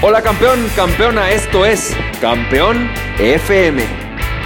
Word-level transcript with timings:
Hola 0.00 0.22
campeón, 0.22 0.64
campeona, 0.76 1.32
esto 1.32 1.66
es 1.66 1.92
Campeón 2.20 2.88
FM, 3.18 3.82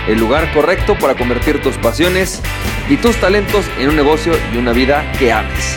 el 0.08 0.18
lugar 0.18 0.50
correcto 0.54 0.96
para 0.98 1.14
convertir 1.14 1.60
tus 1.60 1.76
pasiones 1.76 2.40
y 2.88 2.96
tus 2.96 3.20
talentos 3.20 3.66
en 3.78 3.90
un 3.90 3.96
negocio 3.96 4.32
y 4.54 4.56
una 4.56 4.72
vida 4.72 5.04
que 5.18 5.30
ames. 5.30 5.76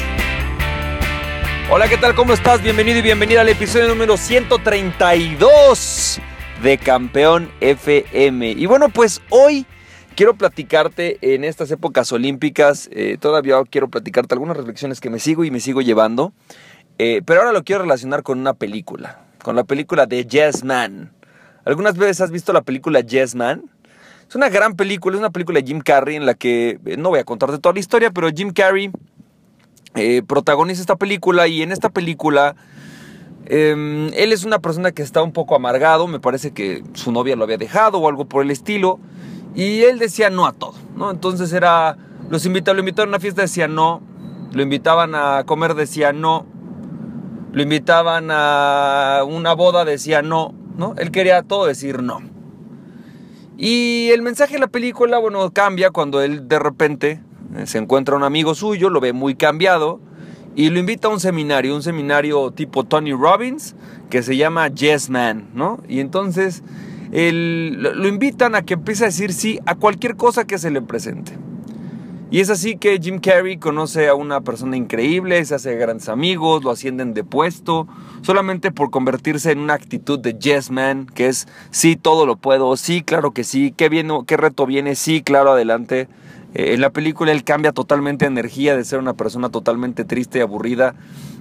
Hola, 1.70 1.90
¿qué 1.90 1.98
tal? 1.98 2.16
¿Cómo 2.16 2.32
estás? 2.32 2.64
Bienvenido 2.64 3.00
y 3.00 3.02
bienvenida 3.02 3.42
al 3.42 3.50
episodio 3.50 3.90
número 3.90 4.16
132 4.16 6.22
de 6.64 6.78
Campeón 6.78 7.52
FM. 7.60 8.52
Y 8.52 8.66
bueno, 8.68 8.88
pues 8.88 9.22
hoy 9.30 9.66
quiero 10.16 10.36
platicarte 10.36 11.18
en 11.22 11.44
estas 11.44 11.70
épocas 11.70 12.14
olímpicas, 12.14 12.90
eh, 12.94 13.18
todavía 13.20 13.62
quiero 13.70 13.90
platicarte 13.90 14.36
algunas 14.36 14.56
reflexiones 14.56 15.02
que 15.02 15.10
me 15.10 15.20
sigo 15.20 15.44
y 15.44 15.52
me 15.52 15.60
sigo 15.60 15.82
llevando, 15.82 16.32
eh, 16.98 17.22
pero 17.26 17.42
ahora 17.42 17.52
lo 17.52 17.66
quiero 17.66 17.82
relacionar 17.82 18.24
con 18.24 18.40
una 18.40 18.54
película 18.54 19.25
con 19.46 19.56
la 19.56 19.64
película 19.64 20.08
de 20.08 20.26
Yes 20.26 20.64
Man. 20.64 21.14
¿Algunas 21.66 21.96
veces 21.98 22.20
has 22.20 22.32
visto 22.32 22.52
la 22.52 22.64
película 22.64 23.02
Yes 23.02 23.36
Man? 23.36 23.70
Es 24.28 24.34
una 24.34 24.50
gran 24.50 24.76
película, 24.76 25.16
es 25.16 25.20
una 25.20 25.30
película 25.30 25.60
de 25.60 25.68
Jim 25.68 25.82
Carrey 25.82 26.16
en 26.16 26.26
la 26.26 26.34
que, 26.34 26.80
eh, 26.84 26.98
no 26.98 27.10
voy 27.10 27.20
a 27.20 27.26
contarte 27.26 27.60
toda 27.60 27.74
la 27.74 27.80
historia, 27.80 28.10
pero 28.10 28.28
Jim 28.32 28.52
Carrey 28.52 28.90
eh, 29.94 30.24
protagoniza 30.26 30.82
esta 30.82 30.96
película 30.96 31.48
y 31.48 31.62
en 31.62 31.72
esta 31.72 31.90
película 31.90 32.56
em, 33.46 34.08
él 34.16 34.34
es 34.34 34.46
una 34.46 34.58
persona 34.58 34.92
que 34.92 35.04
está 35.04 35.22
un 35.22 35.32
poco 35.32 35.56
amargado, 35.56 36.08
me 36.08 36.20
parece 36.20 36.52
que 36.52 36.84
su 36.94 37.12
novia 37.12 37.36
lo 37.36 37.44
había 37.44 37.58
dejado 37.58 38.00
o 38.00 38.10
algo 38.10 38.26
por 38.26 38.44
el 38.44 38.50
estilo, 38.50 39.00
y 39.54 39.82
él 39.84 40.00
decía 40.00 40.32
no 40.32 40.48
a 40.48 40.54
todo, 40.54 40.74
¿no? 40.96 41.12
Entonces 41.12 41.54
era, 41.54 41.98
los 42.32 42.44
lo 42.46 42.80
invitaron 42.80 43.10
a 43.10 43.12
una 43.12 43.20
fiesta, 43.20 43.44
decía 43.44 43.68
no, 43.68 44.02
lo 44.54 44.64
invitaban 44.64 45.14
a 45.14 45.44
comer, 45.46 45.76
decía 45.76 46.14
no, 46.14 46.48
lo 47.56 47.62
invitaban 47.62 48.28
a 48.32 49.24
una 49.26 49.54
boda, 49.54 49.86
decía 49.86 50.22
no, 50.22 50.54
¿no? 50.78 50.94
Él 50.98 51.10
quería 51.12 51.42
todo 51.42 51.68
decir 51.68 52.04
no. 52.04 52.20
Y 53.58 54.10
el 54.12 54.22
mensaje 54.22 54.56
de 54.56 54.60
la 54.60 54.68
película, 54.68 55.20
bueno, 55.20 55.50
cambia 55.54 55.92
cuando 55.92 56.22
él 56.22 56.50
de 56.50 56.60
repente 56.60 57.22
eh, 57.56 57.66
se 57.66 57.78
encuentra 57.78 58.18
un 58.18 58.24
amigo 58.24 58.56
suyo, 58.56 58.90
lo 58.90 59.00
ve 59.00 59.14
muy 59.14 59.36
cambiado 59.36 60.02
y 60.54 60.70
lo 60.70 60.80
invita 60.80 61.08
a 61.08 61.12
un 61.12 61.22
seminario, 61.22 61.74
un 61.74 61.82
seminario 61.82 62.52
tipo 62.52 62.84
Tony 62.84 63.14
Robbins, 63.14 63.74
que 64.10 64.22
se 64.22 64.36
llama 64.36 64.68
Yes 64.68 65.10
Man, 65.10 65.48
¿no? 65.54 65.82
Y 65.88 66.02
entonces 66.02 66.62
lo 67.14 68.08
invitan 68.10 68.56
a 68.56 68.64
que 68.64 68.74
empiece 68.74 69.06
a 69.06 69.08
decir 69.08 69.32
sí 69.32 69.62
a 69.66 69.76
cualquier 69.76 70.18
cosa 70.18 70.44
que 70.46 70.58
se 70.58 70.72
le 70.72 70.82
presente. 70.82 71.38
Y 72.36 72.42
es 72.42 72.50
así 72.50 72.76
que 72.76 73.00
Jim 73.02 73.20
Carrey 73.20 73.56
conoce 73.56 74.10
a 74.10 74.14
una 74.14 74.42
persona 74.42 74.76
increíble, 74.76 75.46
se 75.46 75.56
hace 75.56 75.78
grandes 75.78 76.10
amigos, 76.10 76.66
lo 76.66 76.72
ascienden 76.72 77.14
de 77.14 77.24
puesto, 77.24 77.88
solamente 78.24 78.74
por 78.74 78.92
convertirse 78.92 79.54
en 79.54 79.60
una 79.60 79.76
actitud 79.76 80.20
de 80.20 80.38
yes 80.38 80.70
man, 80.70 81.06
que 81.06 81.28
es 81.28 81.48
sí, 81.72 81.96
todo 81.96 82.26
lo 82.26 82.36
puedo, 82.36 82.76
sí, 82.76 83.04
claro 83.04 83.32
que 83.32 83.46
sí, 83.46 83.74
qué, 83.78 83.88
viene, 83.88 84.20
qué 84.28 84.36
reto 84.36 84.66
viene, 84.66 84.96
sí, 84.96 85.22
claro, 85.22 85.54
adelante. 85.54 86.10
Eh, 86.56 86.74
en 86.74 86.82
la 86.82 86.90
película 86.90 87.32
él 87.32 87.46
cambia 87.46 87.72
totalmente 87.72 88.26
de 88.26 88.32
energía, 88.32 88.76
de 88.76 88.84
ser 88.84 89.00
una 89.00 89.14
persona 89.14 89.48
totalmente 89.48 90.04
triste 90.04 90.40
y 90.40 90.42
aburrida, 90.42 90.94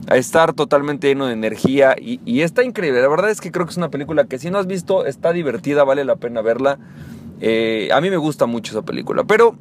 a 0.06 0.16
estar 0.16 0.52
totalmente 0.52 1.08
lleno 1.08 1.26
de 1.26 1.32
energía 1.32 1.96
y, 2.00 2.40
está 2.42 2.62
increíble. 2.62 3.02
La 3.02 3.08
verdad 3.08 3.30
es 3.30 3.40
que 3.40 3.50
creo 3.50 3.66
que 3.66 3.72
es 3.72 3.78
una 3.78 3.90
película 3.90 4.26
que 4.26 4.38
si 4.38 4.48
no 4.48 4.58
has 4.58 4.68
visto 4.68 5.06
está 5.06 5.32
divertida, 5.32 5.82
vale 5.82 6.04
la 6.04 6.14
pena 6.14 6.40
verla. 6.40 6.78
Eh, 7.40 7.88
a 7.92 8.00
mí 8.00 8.10
me 8.10 8.16
gusta 8.16 8.46
mucho 8.46 8.70
esa 8.70 8.82
película, 8.82 9.24
pero 9.24 9.56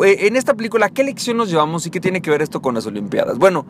en 0.00 0.36
esta 0.36 0.54
película, 0.54 0.88
¿qué 0.88 1.04
lección 1.04 1.36
nos 1.36 1.50
llevamos 1.50 1.86
y 1.86 1.90
qué 1.90 2.00
tiene 2.00 2.22
que 2.22 2.30
ver 2.30 2.42
esto 2.42 2.60
con 2.60 2.74
las 2.74 2.86
Olimpiadas? 2.86 3.38
Bueno, 3.38 3.66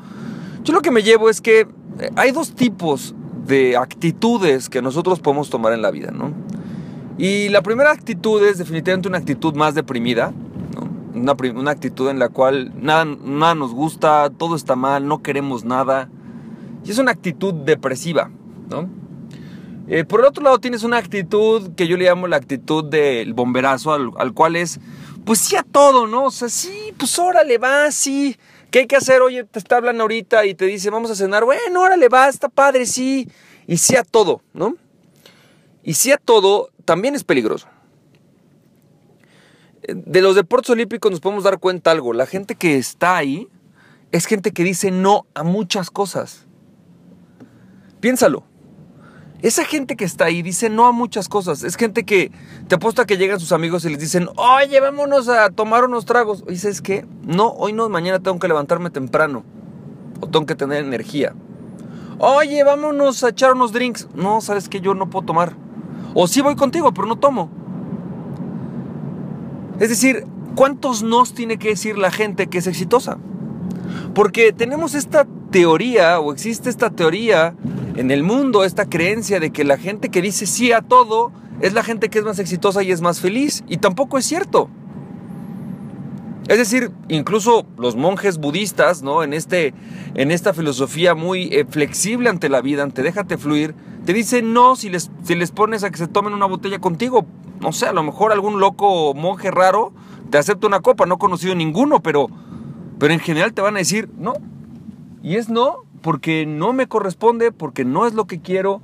yo 0.64 0.72
lo 0.72 0.82
que 0.82 0.90
me 0.90 1.02
llevo 1.02 1.30
es 1.30 1.40
que 1.40 1.60
eh, 1.60 2.10
hay 2.16 2.32
dos 2.32 2.52
tipos 2.54 3.14
de 3.46 3.76
actitudes 3.76 4.68
que 4.68 4.82
nosotros 4.82 5.20
podemos 5.20 5.50
tomar 5.50 5.72
en 5.72 5.82
la 5.82 5.90
vida, 5.90 6.10
¿no? 6.10 6.32
Y 7.18 7.48
la 7.48 7.62
primera 7.62 7.90
actitud 7.90 8.42
es 8.42 8.58
definitivamente 8.58 9.08
una 9.08 9.18
actitud 9.18 9.54
más 9.54 9.74
deprimida, 9.74 10.32
¿no? 10.74 11.36
una, 11.54 11.70
actitud 11.70 12.08
en 12.08 12.18
la 12.18 12.28
cual 12.30 12.72
nada, 12.80 13.04
nada 13.04 13.54
nos 13.54 13.74
gusta, 13.74 14.30
todo 14.30 14.56
está 14.56 14.74
mal, 14.74 15.06
no 15.06 15.22
queremos 15.22 15.64
nada. 15.64 16.08
Y 16.84 16.90
es 16.90 16.98
una 16.98 17.10
actitud 17.10 17.52
depresiva, 17.52 18.30
¿no? 18.70 18.88
Eh, 19.88 20.04
por 20.04 20.20
el 20.20 20.26
otro 20.26 20.44
lado 20.44 20.58
tienes 20.58 20.84
una 20.84 20.98
actitud 20.98 21.72
que 21.74 21.88
yo 21.88 21.96
le 21.96 22.04
llamo 22.04 22.28
la 22.28 22.36
actitud 22.36 22.84
del 22.84 23.34
bomberazo, 23.34 23.92
al 23.92 24.32
cual 24.32 24.54
es 24.54 24.78
pues 25.24 25.40
sí 25.40 25.56
a 25.56 25.62
todo, 25.62 26.06
¿no? 26.06 26.24
O 26.24 26.30
sea, 26.30 26.48
sí, 26.48 26.92
pues 26.96 27.18
órale, 27.18 27.58
va, 27.58 27.90
sí. 27.90 28.36
¿Qué 28.70 28.80
hay 28.80 28.86
que 28.86 28.96
hacer? 28.96 29.20
Oye, 29.22 29.44
te 29.44 29.58
está 29.58 29.76
hablando 29.76 30.02
ahorita 30.02 30.46
y 30.46 30.54
te 30.54 30.66
dice, 30.66 30.90
vamos 30.90 31.10
a 31.10 31.16
cenar. 31.16 31.44
Bueno, 31.44 31.80
órale, 31.80 32.08
va, 32.08 32.28
está 32.28 32.48
padre, 32.48 32.86
sí. 32.86 33.28
Y 33.66 33.78
sí 33.78 33.96
a 33.96 34.04
todo, 34.04 34.42
¿no? 34.52 34.76
Y 35.82 35.94
sí 35.94 36.12
a 36.12 36.16
todo 36.16 36.70
también 36.84 37.14
es 37.14 37.24
peligroso. 37.24 37.68
De 39.88 40.20
los 40.20 40.36
deportes 40.36 40.70
olímpicos 40.70 41.10
nos 41.10 41.20
podemos 41.20 41.44
dar 41.44 41.58
cuenta 41.58 41.90
algo. 41.90 42.12
La 42.12 42.26
gente 42.26 42.54
que 42.54 42.76
está 42.76 43.16
ahí 43.16 43.48
es 44.12 44.26
gente 44.26 44.52
que 44.52 44.64
dice 44.64 44.90
no 44.90 45.26
a 45.34 45.42
muchas 45.42 45.90
cosas. 45.90 46.46
Piénsalo. 48.00 48.49
Esa 49.42 49.64
gente 49.64 49.96
que 49.96 50.04
está 50.04 50.26
ahí 50.26 50.42
dice 50.42 50.68
no 50.68 50.86
a 50.86 50.92
muchas 50.92 51.28
cosas. 51.28 51.62
Es 51.62 51.76
gente 51.76 52.04
que 52.04 52.30
te 52.68 52.74
apuesta 52.74 53.06
que 53.06 53.16
llegan 53.16 53.40
sus 53.40 53.52
amigos 53.52 53.84
y 53.84 53.88
les 53.88 53.98
dicen, 53.98 54.28
oye, 54.36 54.78
vámonos 54.80 55.28
a 55.28 55.50
tomar 55.50 55.84
unos 55.84 56.04
tragos. 56.04 56.44
Y 56.46 56.52
dices 56.52 56.82
que 56.82 57.06
no, 57.22 57.48
hoy 57.48 57.72
no, 57.72 57.88
mañana 57.88 58.20
tengo 58.20 58.38
que 58.38 58.48
levantarme 58.48 58.90
temprano. 58.90 59.44
O 60.20 60.28
tengo 60.28 60.44
que 60.44 60.54
tener 60.54 60.84
energía. 60.84 61.34
Oye, 62.18 62.62
vámonos 62.64 63.24
a 63.24 63.30
echar 63.30 63.54
unos 63.54 63.72
drinks. 63.72 64.08
No, 64.14 64.42
sabes 64.42 64.68
que 64.68 64.80
yo 64.80 64.94
no 64.94 65.08
puedo 65.08 65.24
tomar. 65.24 65.56
O 66.12 66.26
sí 66.26 66.42
voy 66.42 66.54
contigo, 66.54 66.92
pero 66.92 67.06
no 67.06 67.16
tomo. 67.16 67.50
Es 69.78 69.88
decir, 69.88 70.26
¿cuántos 70.54 71.02
nos 71.02 71.32
tiene 71.32 71.56
que 71.56 71.68
decir 71.68 71.96
la 71.96 72.10
gente 72.10 72.48
que 72.48 72.58
es 72.58 72.66
exitosa? 72.66 73.16
Porque 74.14 74.52
tenemos 74.52 74.94
esta 74.94 75.26
teoría, 75.50 76.20
o 76.20 76.32
existe 76.32 76.68
esta 76.68 76.90
teoría 76.90 77.54
en 77.96 78.10
el 78.10 78.22
mundo 78.22 78.64
esta 78.64 78.86
creencia 78.86 79.40
de 79.40 79.50
que 79.50 79.64
la 79.64 79.76
gente 79.76 80.10
que 80.10 80.22
dice 80.22 80.46
sí 80.46 80.72
a 80.72 80.80
todo 80.80 81.32
es 81.60 81.72
la 81.72 81.82
gente 81.82 82.08
que 82.08 82.18
es 82.18 82.24
más 82.24 82.38
exitosa 82.38 82.82
y 82.82 82.92
es 82.92 83.00
más 83.00 83.20
feliz. 83.20 83.64
Y 83.68 83.78
tampoco 83.78 84.18
es 84.18 84.24
cierto. 84.24 84.70
Es 86.48 86.58
decir, 86.58 86.90
incluso 87.08 87.64
los 87.78 87.96
monjes 87.96 88.38
budistas, 88.38 89.02
¿no? 89.02 89.22
En, 89.22 89.32
este, 89.32 89.72
en 90.14 90.30
esta 90.30 90.52
filosofía 90.52 91.14
muy 91.14 91.44
eh, 91.52 91.64
flexible 91.68 92.28
ante 92.28 92.48
la 92.48 92.60
vida, 92.60 92.82
ante 92.82 93.02
déjate 93.02 93.38
fluir, 93.38 93.74
te 94.04 94.12
dicen 94.12 94.52
no 94.52 94.74
si 94.74 94.88
les, 94.88 95.10
si 95.22 95.36
les 95.36 95.52
pones 95.52 95.84
a 95.84 95.90
que 95.90 95.98
se 95.98 96.08
tomen 96.08 96.32
una 96.32 96.46
botella 96.46 96.80
contigo. 96.80 97.26
No 97.60 97.72
sé, 97.72 97.86
a 97.86 97.92
lo 97.92 98.02
mejor 98.02 98.32
algún 98.32 98.58
loco 98.58 99.14
monje 99.14 99.50
raro 99.50 99.92
te 100.30 100.38
acepta 100.38 100.66
una 100.66 100.80
copa, 100.80 101.06
no 101.06 101.16
he 101.16 101.18
conocido 101.18 101.54
ninguno, 101.54 102.00
pero, 102.02 102.28
pero 102.98 103.12
en 103.12 103.20
general 103.20 103.52
te 103.52 103.62
van 103.62 103.76
a 103.76 103.78
decir 103.78 104.08
no. 104.16 104.32
Y 105.22 105.36
es 105.36 105.50
no, 105.50 105.84
porque 106.02 106.46
no 106.46 106.72
me 106.72 106.86
corresponde, 106.86 107.52
porque 107.52 107.84
no 107.84 108.06
es 108.06 108.14
lo 108.14 108.26
que 108.26 108.40
quiero, 108.40 108.80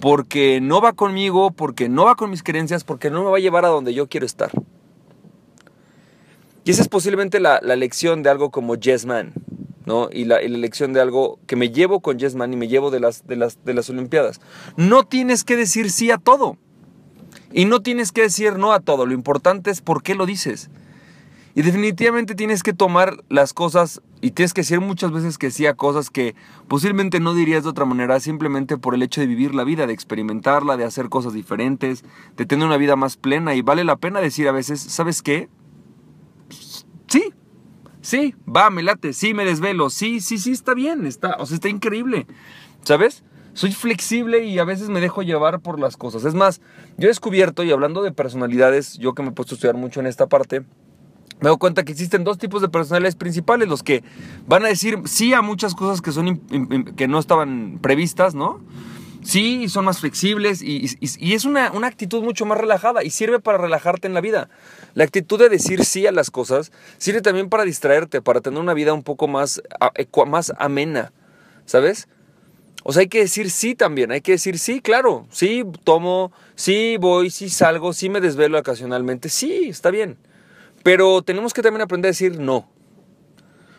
porque 0.00 0.60
no 0.60 0.80
va 0.80 0.92
conmigo, 0.92 1.50
porque 1.50 1.88
no 1.88 2.04
va 2.04 2.14
con 2.14 2.30
mis 2.30 2.42
creencias, 2.42 2.84
porque 2.84 3.10
no 3.10 3.24
me 3.24 3.30
va 3.30 3.36
a 3.36 3.40
llevar 3.40 3.64
a 3.64 3.68
donde 3.68 3.94
yo 3.94 4.08
quiero 4.08 4.26
estar. 4.26 4.50
Y 6.64 6.70
esa 6.70 6.82
es 6.82 6.88
posiblemente 6.88 7.40
la, 7.40 7.60
lección 7.60 8.22
de 8.22 8.30
algo 8.30 8.50
como 8.50 8.74
Yes 8.74 9.04
Man, 9.04 9.34
¿no? 9.84 10.08
Y 10.10 10.24
la, 10.24 10.40
lección 10.40 10.94
de 10.94 11.00
algo 11.00 11.38
que 11.46 11.56
me 11.56 11.70
llevo 11.70 12.00
con 12.00 12.18
Yes 12.18 12.34
Man 12.34 12.52
y 12.54 12.56
me 12.56 12.68
llevo 12.68 12.90
de 12.90 13.00
las, 13.00 13.26
de, 13.26 13.36
las, 13.36 13.62
de 13.64 13.74
las 13.74 13.90
Olimpiadas. 13.90 14.40
No 14.76 15.04
tienes 15.04 15.44
que 15.44 15.56
decir 15.56 15.90
sí 15.90 16.10
a 16.10 16.16
todo. 16.16 16.56
Y 17.52 17.66
no 17.66 17.82
tienes 17.82 18.10
que 18.10 18.22
decir 18.22 18.58
no 18.58 18.72
a 18.72 18.80
todo. 18.80 19.06
Lo 19.06 19.12
importante 19.12 19.70
es 19.70 19.80
por 19.80 20.02
qué 20.02 20.14
lo 20.14 20.26
dices. 20.26 20.70
Y 21.56 21.62
definitivamente 21.62 22.34
tienes 22.34 22.64
que 22.64 22.72
tomar 22.72 23.22
las 23.28 23.54
cosas 23.54 24.02
y 24.20 24.32
tienes 24.32 24.54
que 24.54 24.62
decir 24.62 24.80
muchas 24.80 25.12
veces 25.12 25.38
que 25.38 25.52
sí 25.52 25.66
a 25.66 25.74
cosas 25.74 26.10
que 26.10 26.34
posiblemente 26.66 27.20
no 27.20 27.32
dirías 27.32 27.62
de 27.62 27.70
otra 27.70 27.84
manera 27.84 28.18
simplemente 28.18 28.76
por 28.76 28.94
el 28.94 29.02
hecho 29.02 29.20
de 29.20 29.28
vivir 29.28 29.54
la 29.54 29.62
vida, 29.62 29.86
de 29.86 29.92
experimentarla, 29.92 30.76
de 30.76 30.84
hacer 30.84 31.08
cosas 31.08 31.32
diferentes, 31.32 32.04
de 32.36 32.44
tener 32.44 32.66
una 32.66 32.76
vida 32.76 32.96
más 32.96 33.16
plena. 33.16 33.54
Y 33.54 33.62
vale 33.62 33.84
la 33.84 33.96
pena 33.96 34.20
decir 34.20 34.48
a 34.48 34.52
veces, 34.52 34.80
¿sabes 34.80 35.22
qué? 35.22 35.48
Sí, 37.06 37.32
sí, 38.00 38.34
va, 38.44 38.70
me 38.70 38.82
late, 38.82 39.12
sí, 39.12 39.32
me 39.32 39.44
desvelo, 39.44 39.90
sí, 39.90 40.20
sí, 40.20 40.38
sí, 40.38 40.50
está 40.50 40.74
bien, 40.74 41.06
está, 41.06 41.36
o 41.38 41.46
sea, 41.46 41.54
está 41.54 41.68
increíble, 41.68 42.26
¿sabes? 42.82 43.22
Soy 43.52 43.70
flexible 43.70 44.44
y 44.44 44.58
a 44.58 44.64
veces 44.64 44.88
me 44.88 45.00
dejo 45.00 45.22
llevar 45.22 45.60
por 45.60 45.78
las 45.78 45.96
cosas. 45.96 46.24
Es 46.24 46.34
más, 46.34 46.60
yo 46.98 47.04
he 47.04 47.08
descubierto, 47.08 47.62
y 47.62 47.70
hablando 47.70 48.02
de 48.02 48.10
personalidades, 48.10 48.98
yo 48.98 49.14
que 49.14 49.22
me 49.22 49.28
he 49.28 49.32
puesto 49.32 49.54
a 49.54 49.56
estudiar 49.56 49.76
mucho 49.76 50.00
en 50.00 50.06
esta 50.06 50.26
parte, 50.26 50.64
me 51.44 51.50
doy 51.50 51.58
cuenta 51.58 51.84
que 51.84 51.92
existen 51.92 52.24
dos 52.24 52.38
tipos 52.38 52.62
de 52.62 52.70
personalidades 52.70 53.16
principales, 53.16 53.68
los 53.68 53.82
que 53.82 54.02
van 54.46 54.64
a 54.64 54.68
decir 54.68 55.00
sí 55.04 55.34
a 55.34 55.42
muchas 55.42 55.74
cosas 55.74 56.00
que, 56.00 56.10
son, 56.10 56.38
que 56.96 57.06
no 57.06 57.18
estaban 57.18 57.78
previstas, 57.82 58.34
¿no? 58.34 58.62
Sí, 59.22 59.68
son 59.68 59.84
más 59.84 60.00
flexibles 60.00 60.62
y, 60.62 60.96
es 61.02 61.44
una, 61.44 61.66
actitud 61.66 62.22
mucho 62.22 62.46
más 62.46 62.56
relajada 62.56 63.04
y 63.04 63.10
sirve 63.10 63.40
para 63.40 63.58
relajarte 63.58 64.06
en 64.06 64.14
la 64.14 64.22
vida. 64.22 64.48
La 64.94 65.04
actitud 65.04 65.38
de 65.38 65.50
decir 65.50 65.84
sí 65.84 66.06
a 66.06 66.12
las 66.12 66.30
cosas 66.30 66.72
sirve 66.96 67.20
también 67.20 67.50
para 67.50 67.64
distraerte, 67.64 68.22
para 68.22 68.40
tener 68.40 68.58
una 68.58 68.72
vida 68.72 68.94
un 68.94 69.02
poco 69.02 69.28
más, 69.28 69.60
más 70.26 70.52
amena, 70.56 71.12
¿sabes? 71.66 72.08
O 72.84 72.94
sea, 72.94 73.02
hay 73.02 73.08
que 73.08 73.20
decir 73.20 73.50
sí 73.50 73.74
también, 73.74 74.12
hay 74.12 74.22
que 74.22 74.32
decir 74.32 74.58
sí, 74.58 74.80
claro, 74.80 75.26
sí 75.30 75.62
tomo, 75.84 76.32
sí 76.54 76.96
voy, 76.98 77.28
sí 77.28 77.50
salgo, 77.50 77.92
sí 77.92 78.08
me 78.08 78.22
desvelo 78.22 78.58
ocasionalmente, 78.58 79.28
sí, 79.28 79.68
está 79.68 79.90
bien. 79.90 80.16
Pero 80.84 81.22
tenemos 81.22 81.54
que 81.54 81.62
también 81.62 81.80
aprender 81.80 82.10
a 82.10 82.12
decir 82.12 82.38
no. 82.38 82.68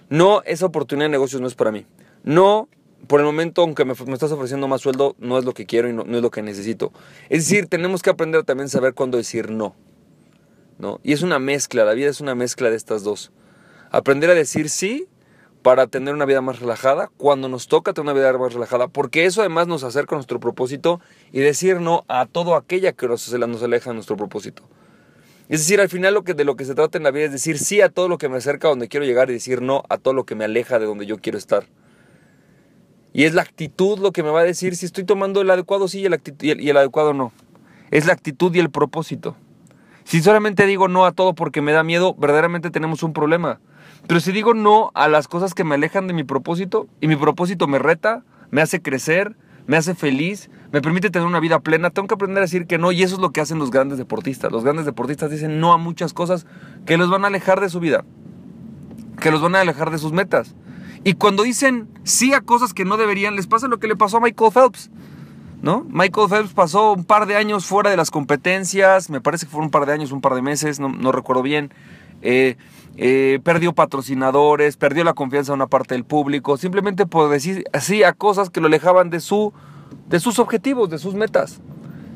No, 0.10 0.42
esa 0.42 0.66
oportunidad 0.66 1.06
de 1.06 1.12
negocios 1.12 1.40
no 1.40 1.48
es 1.48 1.54
para 1.54 1.72
mí. 1.72 1.86
No, 2.24 2.68
por 3.08 3.20
el 3.20 3.28
momento, 3.28 3.62
aunque 3.62 3.86
me, 3.86 3.94
estás 3.94 4.32
ofreciendo 4.32 4.68
más 4.68 4.82
sueldo, 4.82 5.16
no 5.20 5.38
es 5.38 5.46
lo 5.46 5.54
que 5.54 5.68
quiero 5.68 5.88
y 5.88 5.94
no, 5.94 6.02
es 6.02 6.22
lo 6.24 6.32
que 6.32 6.42
necesito. 6.42 6.92
Es 7.30 7.48
decir, 7.48 7.68
tenemos 7.68 8.02
que 8.02 8.10
aprender 8.10 8.44
también 8.44 8.66
a 8.66 8.70
saber 8.70 8.96
cuándo 8.96 9.18
decir 9.18 9.52
no. 9.52 9.76
¿no? 10.80 11.00
Y 11.04 11.14
es 11.14 11.22
una 11.22 11.38
mezcla, 11.38 11.86
la 11.86 11.94
vida 11.94 12.10
es 12.10 12.22
una 12.22 12.34
mezcla 12.34 12.72
de 12.72 12.76
estas 12.76 13.04
dos. 13.04 13.32
Aprender 13.92 14.32
a 14.32 14.34
decir 14.34 14.70
sí 14.70 15.08
para 15.62 15.86
tener 15.86 16.16
una 16.16 16.26
vida 16.26 16.42
más 16.42 16.60
relajada, 16.60 17.12
cuando 17.18 17.50
nos 17.50 17.68
toca 17.68 17.94
tener 17.94 18.12
una 18.12 18.20
vida 18.20 18.36
más 18.36 18.54
relajada, 18.54 18.88
porque 18.88 19.26
eso 19.26 19.42
además 19.42 19.68
nos 19.68 19.84
acerca 19.84 20.16
a 20.16 20.18
nuestro 20.18 20.40
propósito 20.40 21.00
y 21.32 21.40
decir 21.40 21.82
no 21.82 22.04
a 22.08 22.26
todo 22.26 22.56
aquella 22.56 22.94
que 22.94 23.08
nos, 23.08 23.32
nos 23.32 23.62
aleja 23.62 23.92
de 23.92 23.94
nuestro 23.94 24.18
propósito. 24.18 24.64
Es 25.48 25.60
decir, 25.60 25.80
al 25.80 25.90
final 25.90 26.14
lo 26.14 26.24
que, 26.24 26.34
de 26.34 26.44
lo 26.44 26.56
que 26.56 26.66
se 26.66 26.74
trata 26.74 26.98
en 26.98 27.04
la 27.04 27.12
vida 27.12 27.26
es 27.26 27.32
decir 27.32 27.60
sí 27.60 27.80
a 27.82 27.90
todo 27.90 28.08
lo 28.08 28.18
que 28.18 28.30
me 28.30 28.38
acerca 28.38 28.68
a 28.68 28.72
donde 28.72 28.88
quiero 28.88 29.06
llegar 29.06 29.30
y 29.30 29.34
decir 29.34 29.62
no 29.62 29.84
a 29.90 29.98
todo 29.98 30.14
lo 30.14 30.26
que 30.26 30.34
me 30.34 30.44
aleja 30.44 30.80
de 30.80 30.86
donde 30.86 31.06
yo 31.06 31.20
quiero 31.20 31.38
estar. 31.38 31.66
Y 33.14 33.26
es 33.26 33.34
la 33.34 33.44
actitud 33.44 34.00
lo 34.00 34.12
que 34.12 34.24
me 34.24 34.30
va 34.30 34.42
a 34.42 34.44
decir 34.44 34.76
si 34.76 34.86
estoy 34.86 35.04
tomando 35.04 35.42
el 35.42 35.50
adecuado 35.50 35.88
sí 35.88 36.02
y 36.02 36.06
el, 36.06 36.20
y 36.62 36.70
el 36.70 36.78
adecuado 36.78 37.14
no. 37.14 37.32
Es 37.92 38.08
la 38.08 38.14
actitud 38.14 38.54
y 38.56 38.60
el 38.60 38.72
propósito. 38.72 39.38
Si 40.04 40.22
solamente 40.22 40.66
digo 40.66 40.88
no 40.88 41.06
a 41.06 41.12
todo 41.12 41.34
porque 41.34 41.62
me 41.62 41.72
da 41.72 41.84
miedo, 41.84 42.16
verdaderamente 42.16 42.72
tenemos 42.72 43.04
un 43.04 43.14
problema. 43.14 43.60
Pero 44.08 44.20
si 44.20 44.32
digo 44.32 44.54
no 44.54 44.92
a 44.96 45.08
las 45.08 45.28
cosas 45.28 45.54
que 45.54 45.64
me 45.64 45.76
alejan 45.76 46.08
de 46.08 46.14
mi 46.14 46.24
propósito 46.24 46.88
y 47.02 47.08
mi 47.08 47.16
propósito 47.16 47.68
me 47.68 47.80
reta, 47.80 48.24
me 48.52 48.62
hace 48.62 48.82
crecer, 48.82 49.36
me 49.68 49.78
hace 49.78 49.96
feliz, 49.96 50.50
me 50.72 50.82
permite 50.82 51.10
tener 51.10 51.28
una 51.28 51.40
vida 51.40 51.60
plena, 51.60 51.90
tengo 51.90 52.08
que 52.08 52.14
aprender 52.14 52.40
a 52.40 52.42
decir 52.42 52.68
que 52.68 52.78
no 52.78 52.92
y 52.92 53.04
eso 53.04 53.16
es 53.16 53.22
lo 53.22 53.32
que 53.32 53.42
hacen 53.42 53.60
los 53.60 53.72
grandes 53.72 53.98
deportistas. 53.98 54.52
Los 54.52 54.64
grandes 54.64 54.86
deportistas 54.86 55.32
dicen 55.32 55.60
no 55.60 55.74
a 55.74 55.78
muchas 55.78 56.14
cosas 56.14 56.46
que 56.86 56.98
los 56.98 57.10
van 57.10 57.24
a 57.24 57.28
alejar 57.28 57.62
de 57.62 57.70
su 57.70 57.80
vida, 57.80 58.06
que 59.20 59.32
los 59.32 59.42
van 59.42 59.56
a 59.56 59.62
alejar 59.62 59.92
de 59.92 59.98
sus 59.98 60.12
metas. 60.12 60.56
Y 61.04 61.14
cuando 61.14 61.44
dicen 61.44 61.88
sí 62.04 62.34
a 62.34 62.42
cosas 62.42 62.74
que 62.74 62.86
no 62.86 62.98
deberían, 62.98 63.36
les 63.36 63.48
pasa 63.48 63.68
lo 63.68 63.80
que 63.80 63.88
le 63.88 63.96
pasó 63.96 64.18
a 64.18 64.22
Michael 64.22 64.52
Phelps. 64.52 64.90
¿No? 65.62 65.84
Michael 65.90 66.30
Phelps 66.30 66.54
pasó 66.54 66.94
un 66.94 67.06
par 67.06 67.26
de 67.26 67.36
años 67.36 67.66
fuera 67.66 67.90
de 67.90 67.98
las 67.98 68.12
competencias, 68.12 69.10
me 69.10 69.20
parece 69.20 69.48
que 69.48 69.52
fueron 69.52 69.68
un 69.68 69.72
par 69.72 69.88
de 69.88 69.94
años, 69.94 70.12
un 70.12 70.22
par 70.22 70.36
de 70.36 70.44
meses, 70.44 70.80
no, 70.80 70.90
no 70.90 71.12
recuerdo 71.12 71.42
bien. 71.42 71.72
Eh, 72.26 72.58
eh, 72.98 73.40
perdió 73.44 73.74
patrocinadores, 73.74 74.78
perdió 74.78 75.04
la 75.04 75.14
confianza 75.14 75.52
de 75.52 75.56
una 75.56 75.68
parte 75.68 75.94
del 75.96 76.06
público, 76.06 76.58
simplemente 76.58 77.06
por 77.06 77.30
decir 77.30 77.66
así 77.74 78.04
a 78.04 78.14
cosas 78.14 78.50
que 78.50 78.62
lo 78.62 78.68
alejaban 78.68 79.10
de, 79.10 79.20
su, 79.20 79.54
de 80.08 80.20
sus 80.20 80.40
objetivos, 80.40 80.90
de 80.90 80.98
sus 80.98 81.14
metas. 81.14 81.62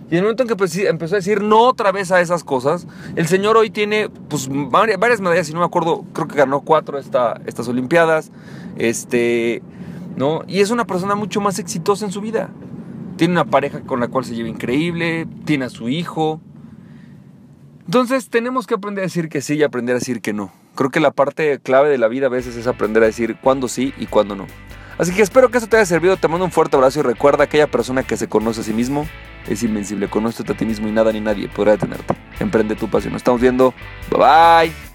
Y 0.10 0.14
en 0.14 0.20
el 0.20 0.24
momento 0.24 0.44
en 0.44 0.50
que 0.50 0.56
pues, 0.56 0.76
empezó 0.76 1.16
a 1.16 1.18
decir 1.18 1.44
no 1.44 1.60
otra 1.60 1.92
vez 1.92 2.12
a 2.12 2.20
esas 2.22 2.44
cosas, 2.44 2.88
el 3.16 3.28
señor 3.28 3.58
hoy 3.58 3.70
tiene 3.70 4.10
pues, 4.10 4.50
varias 4.50 5.22
medallas, 5.22 5.46
si 5.46 5.54
no 5.54 5.60
me 5.60 5.66
acuerdo, 5.66 6.06
creo 6.14 6.28
que 6.28 6.36
ganó 6.36 6.62
cuatro 6.62 6.98
esta, 6.98 7.40
estas 7.46 7.68
Olimpiadas. 7.68 8.32
Este, 8.78 9.62
¿no? 10.16 10.42
Y 10.48 10.62
es 10.62 10.72
una 10.72 10.86
persona 10.86 11.16
mucho 11.16 11.42
más 11.42 11.60
exitosa 11.60 12.06
en 12.06 12.12
su 12.12 12.22
vida. 12.22 12.50
Tiene 13.18 13.34
una 13.34 13.46
pareja 13.46 13.82
con 13.82 14.00
la 14.00 14.08
cual 14.08 14.26
se 14.26 14.34
lleva 14.34 14.50
increíble, 14.50 15.28
tiene 15.46 15.66
a 15.66 15.70
su 15.70 15.90
hijo, 15.90 16.42
entonces 17.90 18.30
tenemos 18.30 18.68
que 18.68 18.76
aprender 18.76 19.02
a 19.02 19.08
decir 19.08 19.30
que 19.30 19.42
sí 19.42 19.56
y 19.56 19.64
aprender 19.64 19.96
a 19.96 19.98
decir 19.98 20.22
que 20.22 20.32
no. 20.32 20.52
Creo 20.76 20.92
que 20.92 21.00
la 21.00 21.10
parte 21.10 21.58
clave 21.58 21.90
de 21.90 21.98
la 21.98 22.08
vida 22.08 22.28
a 22.28 22.30
veces 22.30 22.56
es 22.56 22.68
aprender 22.68 23.02
a 23.02 23.08
decir 23.08 23.38
cuándo 23.42 23.68
sí 23.68 23.96
y 23.98 24.06
cuándo 24.06 24.36
no. 24.36 24.46
Así 25.00 25.12
que 25.12 25.24
espero 25.24 25.50
que 25.50 25.58
esto 25.58 25.68
te 25.68 25.78
haya 25.78 25.88
servido. 25.88 26.16
Te 26.16 26.28
mando 26.28 26.46
un 26.46 26.52
fuerte 26.52 26.76
abrazo 26.76 27.00
y 27.00 27.02
recuerda, 27.02 27.46
aquella 27.46 27.66
persona 27.66 28.04
que 28.04 28.16
se 28.16 28.30
conoce 28.30 28.62
a 28.62 28.64
sí 28.64 28.74
mismo 28.74 29.08
es 29.48 29.64
invencible. 29.64 30.08
Conócete 30.08 30.54
a 30.54 30.56
ti 30.56 30.66
mismo 30.66 30.88
y 30.88 30.92
nada 30.92 31.12
ni 31.12 31.20
nadie 31.20 31.48
podrá 31.48 31.72
detenerte. 31.72 32.14
Emprende 32.40 32.76
tu 32.76 32.92
pasión. 32.92 33.14
Nos 33.14 33.22
estamos 33.22 33.42
viendo. 33.42 33.74
Bye 34.12 34.20
bye. 34.20 34.89